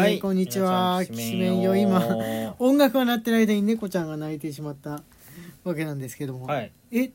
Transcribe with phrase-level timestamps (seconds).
[0.00, 1.04] はい、こんにちは。
[1.04, 2.02] きしめんよ、今、
[2.58, 5.02] 音楽が鳴ってる間に猫ちゃんが泣いてしまった
[5.62, 6.46] わけなんですけども。
[6.46, 6.72] はい。
[6.90, 7.12] え、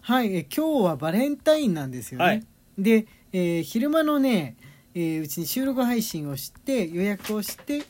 [0.00, 2.24] はい、え今日はバレンタインなんですよね。
[2.24, 4.56] はいで、えー昼間のね、
[4.94, 7.84] えーうちに収録配信をして、予約をして、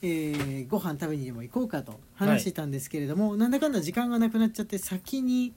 [0.00, 5.52] えーご飯食べにでも行こうかと話してたんですけれども、なんだかんだ時間がなくなっちゃって、先に、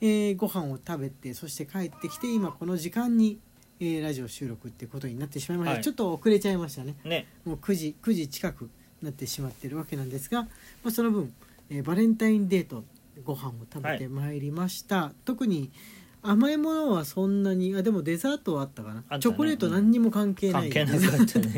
[0.00, 3.40] えーご飯を食べて、そして帰ってきて、今この時間に、
[3.80, 5.74] えーラジオ収録ってことになってしまいました。
[5.74, 6.94] はいちょっと遅れちゃいましたね。
[7.04, 7.26] ね。
[7.44, 8.68] もう9時9時近く
[9.02, 10.48] なってしまってるわけなんですが、ま
[10.86, 11.32] あ、その分、
[11.70, 12.84] えーバレンタインデート
[13.24, 15.70] ご飯を食べてまいりました、特に
[16.22, 19.00] 甘いものはそんなにあでもデザートはあったかな。
[19.00, 19.06] ね。
[19.20, 21.48] チョコレート何にも関係ない、関係なかったね。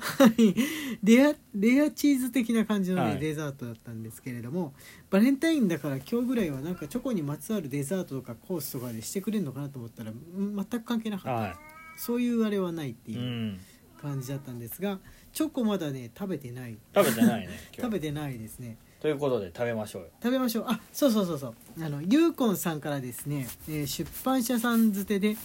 [0.00, 0.54] は い
[1.02, 3.18] レアレアチーズ的な感じの、ねはい。
[3.18, 4.74] デザートだったんですけれども
[5.10, 11.32] バレンタインだから今日ぐらいはなんかチョコにまつわるデザートとかコースとかでしてくれるのかなと思ったらうん全く関係なかった。
[11.32, 11.58] は。
[11.96, 13.58] そういうあれはないっていうう、ん。
[14.00, 14.98] 感じだったんですが
[15.32, 16.76] チョコまだね食べてない。
[16.94, 17.58] 食べてないね。
[17.74, 20.08] 食べてないですねということで食べましょうよ。
[20.22, 25.36] 食べましょうあそうそうそうそうあのゆうこんさんからですね、えー出版社さんづてで、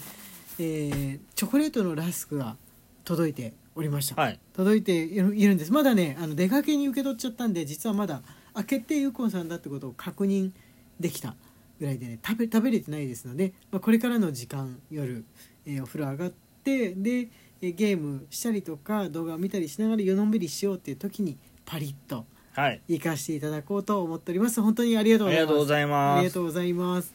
[0.60, 2.56] えーチョコレートのラスクが
[3.04, 4.40] 届いておりました、はい。
[4.54, 8.22] 届いているいるんですまだねあの出かけに受け取っちゃったんで実はまだ
[8.54, 10.52] 開けてゆうこんさんだってことを確認
[11.02, 11.36] できた
[11.82, 15.26] ぐらいでね食べ食べれてないですので、まあ、これからの時間夜、
[15.66, 16.30] えーお風呂上がっ
[16.64, 17.28] てで
[17.62, 22.24] えーゲームしたりとか動画を見たりしながら夜のんびりしようっていう時にパリッと
[22.60, 22.82] はい。
[22.88, 24.62] 行かせていただこうと思っております。
[24.62, 25.48] 本当にありがとうあございます。
[25.48, 26.22] りがとうございあます。
[26.24, 27.14] りがとうございます。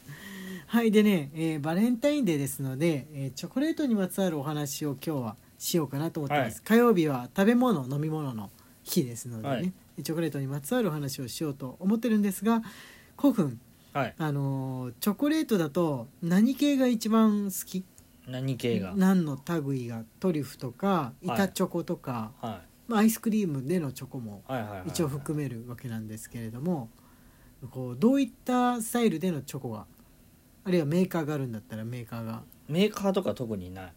[0.66, 0.90] はい。
[0.90, 6.62] でね、えーバレンタインデーですので、えーチョコレートにまつわるお話を今日はしようかなと思ってます、はい。
[6.64, 8.50] 火曜日は食べ物飲み物の
[8.82, 9.72] 日ですのでね、はい。
[10.02, 12.62] チョコレートにまつわるお話をしようと思ってるんですが
[13.18, 13.60] 古墳
[13.92, 14.14] はい。
[14.18, 17.84] あのーチョコレートだと何系が一番好き？
[18.26, 18.94] 何系が？
[18.96, 20.02] 何の類が？
[20.18, 24.42] トリュフとかはい板チョコとか、はまあ、アイスクリームでのチョコも。
[24.86, 26.90] 一応含めるわけなんですけれども
[27.70, 29.86] こうどういったスタイルでのチョコが
[30.64, 32.42] あるいはメーカーがあるんだったらメーカーが。
[32.68, 33.92] メーカーとか特にない。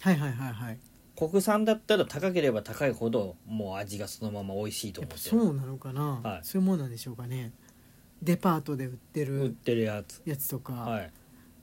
[0.00, 0.78] はいはいはいはい。
[1.16, 5.20] 国産だったら高ければ高いほどもう味がそのまま美味しいと思ってる。
[5.20, 6.40] そうなのかな、はい。
[6.42, 7.52] そういうもんなんでしょうかね。
[8.22, 10.22] デパートで売って売っるてるやつ。
[10.24, 11.12] やつとか、はい。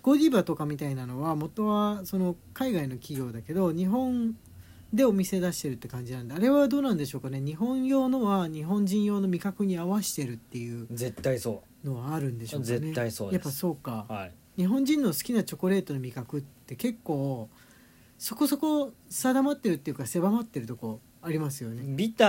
[0.02, 4.36] ゴディバとかみたいなのは元はその海外の企業だけど日本
[4.94, 7.40] でお店出してるって感じなんであれはどうなんでしょうかね。
[7.40, 12.80] 日本用のは日本人用の味覚に合わせてるっていう絶対そのはあるんでしょうかね。
[12.80, 13.44] 絶対そうです。
[13.46, 14.32] やっぱそうか、うはい。
[14.58, 17.50] 日本人の好きなチョコレートの味覚って結構
[18.18, 21.84] そこそこ定まってるっていうか狭まってるとこありますよね。
[21.88, 22.26] ビタ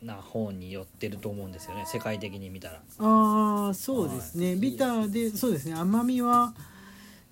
[0.00, 1.84] ーな方に寄ってると思うんですよね。
[1.86, 2.82] 世界的に見たら。
[2.98, 4.56] ああそうですね、はい。
[4.56, 5.74] ビターでそうですね。
[5.74, 6.54] 甘みは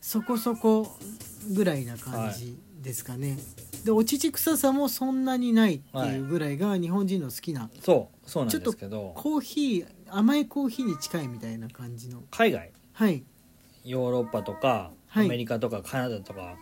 [0.01, 0.97] そこそこ
[1.55, 3.39] ぐらいな感じですかね、
[3.85, 9.13] でお乳臭さもそんなにないっていうぐらいが日本人の好きな、そうそうなんですけど。
[9.15, 12.23] コーヒー甘いコーヒーに近いみたいな感じの。
[12.31, 12.73] 海外？
[12.93, 13.25] はい。
[13.85, 15.29] ヨーロッパとかアはい。
[15.29, 16.57] メリカとかカナダとか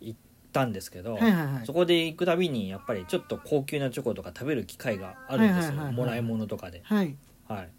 [0.00, 0.18] 行っ
[0.52, 1.66] たんですけど、はいはいはい。
[1.66, 5.94] そこで行くたびにやっぱりちょっと高級なチョコとか食べる機会があるんですよ、はいはいはいはい。
[5.94, 7.16] もらい物とかで、はい。
[7.46, 7.70] はい、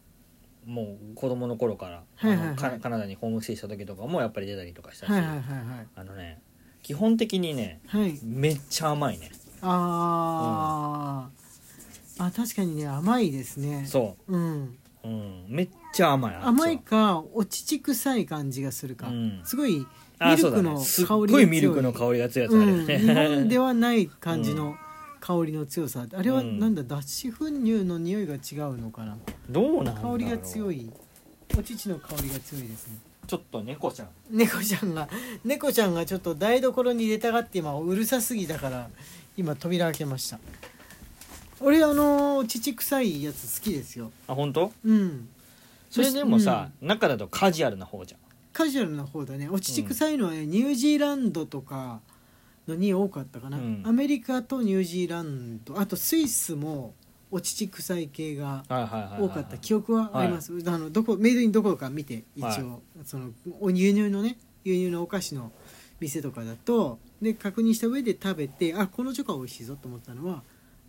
[0.66, 2.48] もう子供の頃から、はいはいはい。
[2.48, 5.42] あのカカナダにホームステイした時とかもやっぱり出たりとかしたし、はいはいはい。
[5.96, 6.42] あのね
[6.82, 8.02] 基本的にねはい。
[8.02, 9.32] はいめっちゃ甘いね。
[9.62, 14.38] あー、あ確かにね甘いですね、そう。
[14.38, 19.42] ん、う、うん、めっちゃ甘い甘いかお乳臭い感じがするか、うん。
[19.44, 19.86] すごい
[20.20, 21.28] ミルクの香りが強い。
[21.30, 24.76] ごいミルクの香りが強いやつあるようん、ね、 日本ではない感じの
[25.20, 26.08] 香りの強さ。
[26.12, 26.60] あれはうん。
[26.60, 28.38] なんだ脱脂粉乳の匂いが違
[28.70, 29.18] うのかな。
[29.50, 30.92] どうなん香りが強い。
[31.58, 34.10] お乳の香りが強いですねちょっと猫ちゃん。
[34.30, 35.08] 猫ちゃんが
[35.46, 38.90] 猫ちゃんがちょっと台所に出たがって今うるさすぎたから
[39.38, 40.38] 今扉開けました。
[41.62, 44.12] 俺あの乳臭いやつ好きですよ。
[44.28, 44.74] あ本当？
[44.84, 45.30] うん。
[45.90, 48.20] それでもさ、中だとカジュアルな方じゃん。
[48.52, 49.48] カジュアルな方だね。
[49.50, 52.02] お乳臭いのはね、ニュージーランドとか
[52.68, 53.84] のに多かったかな、うん。
[53.86, 55.80] アメリカとニュージーランド。
[55.80, 56.94] あとスイスも
[57.32, 59.58] お乳臭い系がはいはいはいはい多かった。
[59.58, 62.60] 記憶はあります、あのどこメイドインどころか見て一応、はい。
[63.06, 65.52] そのお輸入のね輸入のお菓子の
[66.00, 70.44] 店とかだとで確認した上で食べてあこのチョコは美味しいぞと思ったのは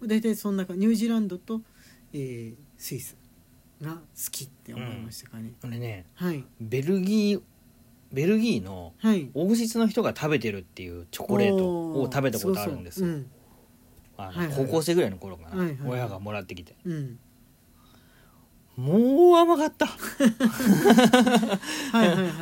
[0.05, 1.61] 大体そんなかニュージーランドと、
[2.13, 3.17] えースイス
[3.81, 4.01] が好
[4.31, 6.45] きって思いましたかね、俺ねはい。
[6.61, 7.41] ベルギー
[8.13, 9.31] ベルギーのはい。
[9.35, 13.07] 王室の人が食べてるっていうチョコレートを食べたことあるんですよ。
[13.07, 13.27] そうそう
[14.29, 16.77] あのはいはい高校生ぐらいの頃かな、はいはい親がもらってきて。
[16.85, 17.19] うん、うん
[18.77, 19.87] もう甘かった。
[19.87, 19.99] は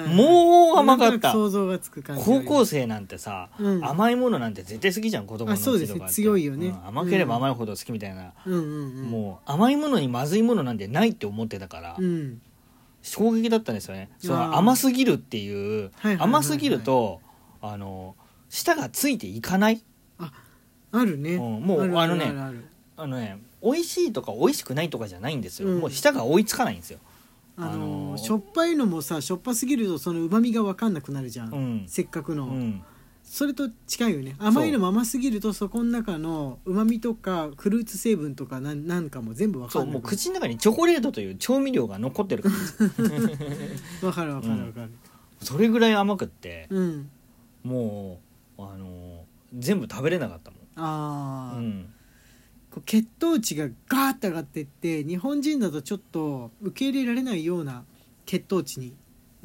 [0.08, 1.32] いもう甘かった。
[1.32, 3.84] 想像がつく感じ高校生なんてさ、うん。
[3.84, 6.08] 甘いものなんて絶対好きじゃん子供のうちとかってあそうですね。
[6.08, 6.68] 強いよね。
[6.68, 6.86] うん。
[6.86, 12.40] 甘ければ甘いほど好きみたいな、もう甘いものにまずいものなんてないって思ってたから、うん。
[13.02, 14.10] 衝撃だったんですよね。
[14.18, 16.24] その甘すぎるっていう、はいはいはいはい。
[16.26, 17.20] 甘すぎると
[17.60, 18.14] あの
[18.48, 19.82] 舌がついていかない
[20.92, 22.32] あるね、うんもうるあのね
[22.96, 25.80] あのね美味しいとか美味しくないとかじゃないんですよ、うん。
[25.80, 26.98] もう舌が追いつかないんですよ。
[27.56, 31.84] あのーあのーしょっぱいのもさしょっぱすぎるとその旨味が分かんなくなるじゃん、うん。
[31.86, 32.82] せっかくの、うん。
[33.22, 34.34] それと近いよね。
[34.38, 42.54] 甘いのも甘すぎるとそこの中の旨味とかフルーツ成分とかなんなんかも全部分そうもうかんなくなる口の中にチョコレートという調味料が残ってるから。
[44.00, 44.90] 分かる分かる分かる。
[45.42, 47.10] それぐらい甘くってうん、
[47.62, 48.20] も
[48.58, 49.24] うあの
[49.56, 51.92] 全部食べれなかったああ、うん、
[52.70, 57.84] こう血糖値がガーッて上がってって日本人だとちょっと受け入れられないような
[58.26, 58.94] 血糖値に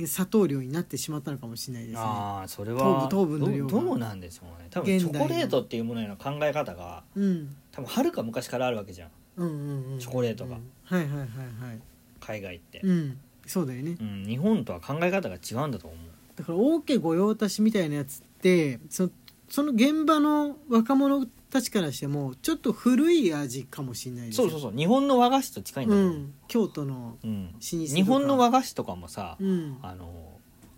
[0.05, 1.99] 砂糖量になってしまったのかもしれないですね。
[2.01, 3.71] ああそれは糖分糖分の量が。
[3.71, 4.67] どうなんでしょうね。
[4.69, 7.55] 多分チョコレートっていうものへの考え方がうん。
[7.71, 9.09] 多分はるか昔からあるわけじゃん。
[9.37, 10.55] うんうんうんチョコレートが。
[10.55, 10.59] は
[10.91, 11.27] いはいはいはい。
[12.19, 13.19] 海外って、うん。
[13.45, 13.97] そうだよね。
[13.99, 15.99] うん、日本とは考え方が違うんだと思う。
[16.35, 19.09] だから大家御用達みたいなやつってそ
[19.49, 24.73] その現場の若者たちからしてもちょっと古い味かもしれないですそうそうそう。
[24.75, 26.33] 日本の和菓子と近いんだうん。
[26.47, 27.95] 京都のうん老舗とか。
[27.95, 29.77] 日本の和菓子とかもさ、うん。
[29.81, 30.31] あの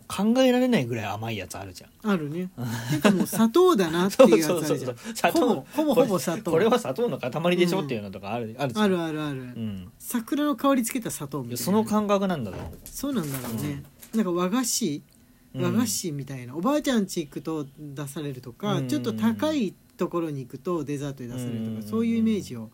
[0.08, 2.12] 考えられないぐらい甘いやつあるじゃん。
[2.12, 2.50] あるね。
[2.92, 4.96] てかもう砂糖だなっていうやつあるじゃん。
[5.16, 5.40] 砂糖。
[5.40, 6.52] ほぼほぼほぼ砂糖。
[6.52, 8.86] これは砂糖の塊でしょうんっていうのとかある,、あるじゃん。
[8.86, 9.92] あるあるある、うん。
[10.00, 11.58] 桜の香りつけた砂糖みたいな。
[11.58, 12.72] その感覚なんだと思う。
[12.86, 13.84] そうなんだろうね、
[14.16, 15.17] なんか和菓子うん
[15.56, 18.88] 和菓子みたいな、おばあちゃん家行くと出されるとか、うん。
[18.88, 21.84] ちょっと高いところに行くとデザートで出されるとか、うん。
[21.84, 22.70] そういうイメージを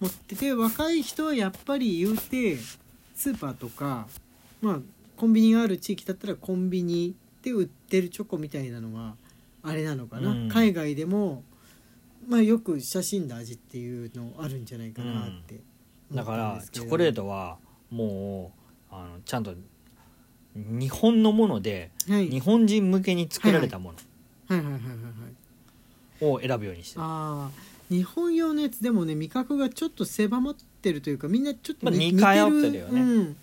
[0.00, 2.58] 持ってて若い人はやっぱり言うて
[3.14, 4.06] スーパーとか
[4.60, 4.80] まあ
[5.16, 9.14] コンビニがある地域だったらコンビニで売ってるチョコみたいなのが
[9.62, 10.48] あれなのかな、うん。
[10.48, 11.42] 海外でも、
[12.28, 15.60] まあ、よく親しんだ味っていうのあるんじゃないかなって
[16.10, 16.84] 思だかったんですけど。
[16.84, 17.58] らチョコレートは
[17.90, 18.52] も
[18.90, 19.54] うあのちゃんと
[20.56, 22.28] 日本のものではい。
[22.28, 24.58] 日本人向けに作られたもはい。
[24.58, 25.46] はいはいはいはい
[26.20, 33.00] のを選ぶようにしてる、ああ日本用のやつでもね味覚がちょっと狭まってるというかみんなちょっとまあに似通ってるよね。
[33.00, 33.36] うん、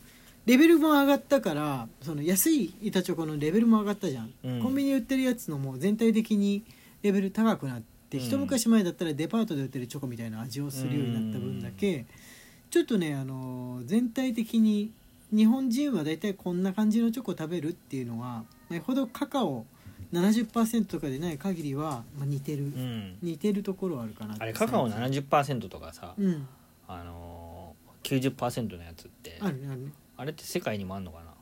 [0.46, 4.62] レベルも上がったからその安い板チョコのレベルも上がったじゃん、うん。
[4.62, 6.64] コンビニで売ってるやつのも全体的に
[7.02, 12.06] レベル高くなって、うん一昔前だったらデパートで売ってるチョコみたいな味をするようになった分だけ、
[12.70, 14.92] ちょっとねあの全体的に
[15.36, 19.66] 日本人は大体こんな感じのチョコ食べるっていうのはよほどカカオ
[20.14, 24.44] 70%とかでない限りは、まあ、似てる、うん、似てるところはあるかなって。
[24.44, 26.48] あれカカオ70%とかさ、うん。
[26.88, 29.92] あのー、90%のやつってあるねあるね。
[30.18, 31.34] あれって世界にもあんのかな？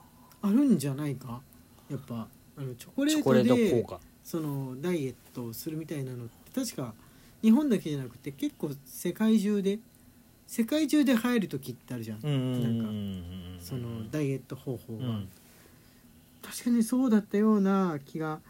[0.49, 1.41] あるんじゃないか？
[1.89, 2.27] やっぱ
[2.57, 3.99] あのチョコレートで効果。
[4.23, 6.93] そのダイエットをするみたいなのって確か
[7.41, 9.79] 日本だけじゃなくて結構世界中で
[10.51, 15.29] 世界中で流行る時ってあるじゃん、なんかうんそのダイエット方法が、うん。
[16.41, 18.41] 確かにそうだったような気が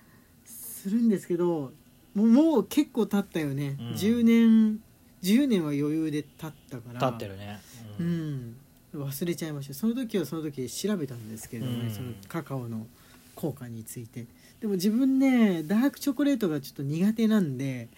[0.43, 1.71] するんですけど
[2.15, 3.95] もう結構経ったよね、うん。
[3.95, 4.79] 10年
[5.21, 6.93] 10年は余裕で経ったから。
[6.93, 7.59] 立ってるね、
[7.99, 8.55] ううん。
[8.95, 9.75] ん、忘れちゃいました。
[9.75, 11.91] その時はその時で調べたんですけれどもね、うん。
[11.91, 12.87] そのカカオの
[13.35, 14.25] 効果について。
[14.59, 17.89] でも自分ねダークチョコレートがちょっと苦手なんで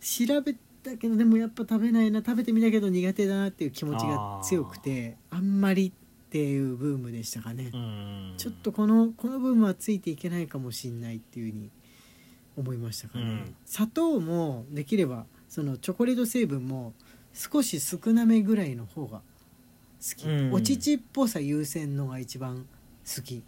[0.00, 0.56] 調べ
[0.90, 8.34] たけどでもやっぱ食べないな食べてみたけど苦手だなっていう気持ちが強くてあんまりっていうブームでしたかね、うん。
[8.36, 11.70] ちょっとこのこのブームはついていけないかもしれないっていうふうに
[12.56, 13.54] 思いましたかね、うん。
[13.64, 16.94] 砂糖もできればそのチョコレート成分も
[17.32, 20.52] 少し少なめぐらいの方が好き、うん。
[20.52, 22.66] お乳っぽさ優先のが一番
[23.04, 23.42] 好き。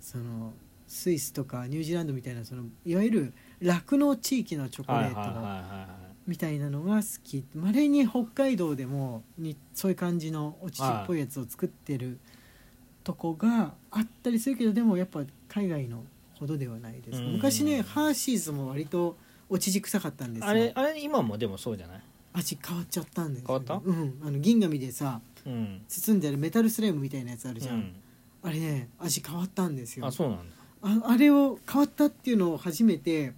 [0.00, 0.52] その
[0.86, 3.32] スイスとかニュージーランドみたいなそのいわゆる
[3.62, 5.16] 酪農地域のチョコレート。
[5.16, 7.44] はみたいなのが好き。
[7.54, 12.18] まれに北海道でもにそういう感じのお乳っぽいやつを作ってる
[13.02, 16.04] とこがあったりするけどでもやっぱ海外の
[16.38, 17.22] ほどではないです。
[17.22, 17.32] うん。
[17.34, 19.16] 昔ねハーシーズも割と
[19.48, 20.46] お乳臭かったんですよ。
[20.46, 22.00] いあれあれ今もでもそうじゃない？
[22.32, 23.46] 味変わっちゃったんですよ。
[23.46, 23.80] 変わった？
[23.84, 24.18] うん。
[24.24, 25.82] あの銀紙でさうん。
[25.86, 27.94] 包んであるメタルスライムみたいなやつあるじゃん。
[28.42, 30.06] あれね味変わったんですよ。
[30.06, 30.44] あそうなんだ。
[30.82, 33.32] ああれを変わったっていうのを初めて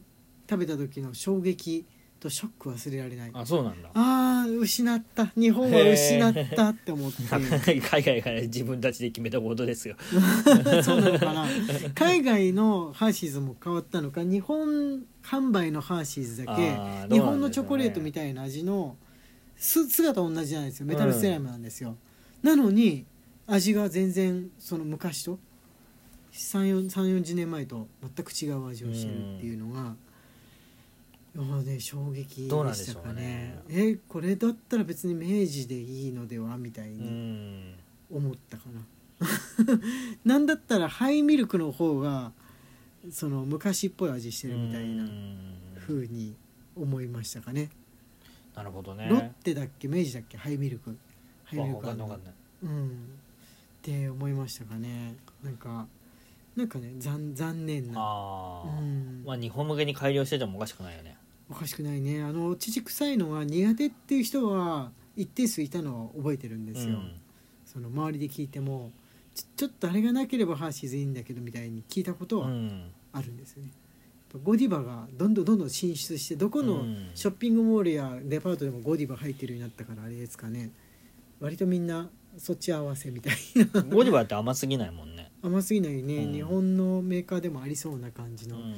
[0.48, 1.84] 食べた時の衝撃
[2.20, 3.30] とショック忘れられない。
[3.32, 3.90] あそうなんだ。
[3.94, 5.26] あー失った。
[5.37, 7.23] 日本は失ったって思って。
[7.80, 9.96] 海外が自分たちで決めたことですよ。
[10.82, 11.46] そうなのかな。
[11.94, 14.23] 海外のハーシーズも変わったのか。
[14.23, 17.06] 日本販売のハーシーズだけね。
[17.11, 18.96] 日本のチョコレートみたいな味の
[19.56, 20.87] す姿同じじゃないですよ。
[20.87, 21.96] メタルスライムなんですよ、
[22.42, 23.06] なのに
[23.46, 25.38] 味が全然その昔と
[26.32, 29.96] 3 4 3 4 0年前と全く違う味をしてるっていうのが、
[31.36, 33.58] もうね衝撃でどうなんでしたかね。
[33.68, 37.74] うねえこれだったら別に明治でいいのではみたいうにん。
[38.10, 38.80] 思ったかな。
[40.24, 42.32] なんだったらハイミルクの方が
[43.10, 45.54] その昔っぽい味してるみたいなうん。
[45.78, 46.34] 風に
[46.74, 47.70] 思いましたかね。
[48.54, 49.06] なるほどね。
[49.10, 49.86] ロッテだっけ？
[49.88, 50.36] 明治だっけ？
[50.36, 50.96] ハイミルク。
[51.44, 52.88] ハイミルわクかんないわかんないうん。
[52.88, 52.90] っ
[53.82, 55.14] て思いましたかね。
[55.44, 55.86] なんか
[56.56, 58.00] なんかね残残念な。
[58.00, 59.22] ああ、うん。
[59.26, 61.16] まあ日本向けに改良しててもおかしくないよね
[61.48, 62.22] おかしくないね。
[62.22, 66.98] あの乳臭いのが苦手っていう人は一定数いたのは覚えてるんですよ、
[67.64, 68.92] その周りで聞いても
[69.56, 72.90] ちょっとあれがなければハーシーズいいんだけどみたいに聞いたことはうんうん。
[73.12, 73.68] あるんですよね、
[74.32, 77.10] やっぱゴディバがどんどんどんどん進出してどこのうん。
[77.14, 80.70] ショッピングモールやデパートでもゴディバ入ってるようになったからあれですかね。
[81.40, 83.34] 割とみんなそっち合わせみたい
[83.72, 83.82] な。
[83.82, 86.32] ゴディバって甘すぎないもんね、甘すぎないね、うん。
[86.34, 88.74] 日本のメーカーでもありそうな感じの、うん、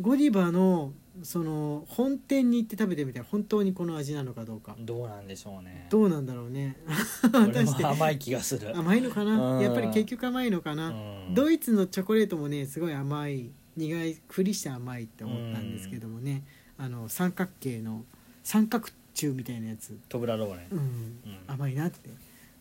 [0.00, 4.74] ゴディバのその本店に行って食べてみたら本当にこの味なのかどうか。
[4.78, 5.86] どうなんでしょうね。
[5.90, 6.76] どうなんだろうね。
[7.22, 7.82] 俺 果たして。
[7.84, 9.56] も甘い気がする、甘いのかな？
[9.56, 9.62] うん。
[9.62, 10.88] やっぱり結局甘いのかな、
[11.28, 11.34] うん。
[11.34, 13.50] ドイツのチョコレートもねすごい甘い。
[13.76, 16.44] 苦いふりして甘いって思ったんですけどもね、
[16.78, 18.04] あの三角形の
[18.44, 20.68] 三角柱みたいなやつ、トブラローね。
[20.70, 20.78] うん。
[20.78, 21.18] うん。
[21.48, 22.08] 甘いなって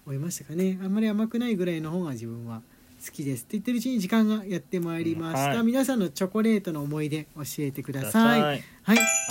[0.08, 0.80] 思いましたかね。
[0.84, 2.64] あんまり甘くないぐらいの方が自分は
[3.06, 5.66] 好きですって言ってるうちに時間がやってまいりました、うんはい。
[5.66, 8.42] 皆さんのチョコレートの思い出教えてください。
[8.42, 8.64] はい。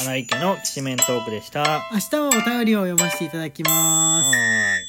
[0.01, 1.63] 穴井家のきしめんトークでした。
[1.63, 4.82] は明日はお便りを読ませていただきます